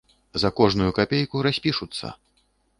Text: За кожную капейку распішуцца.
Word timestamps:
За 0.43 0.49
кожную 0.59 0.87
капейку 0.99 1.45
распішуцца. 1.51 2.13